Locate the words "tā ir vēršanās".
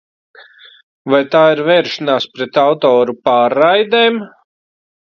1.35-2.27